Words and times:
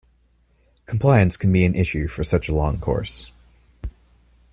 Compliance 0.87 1.37
can 1.37 1.53
be 1.53 1.63
an 1.63 1.75
issue 1.75 2.07
for 2.07 2.23
such 2.23 2.49
a 2.49 2.55
long 2.55 2.79
course. 2.79 3.31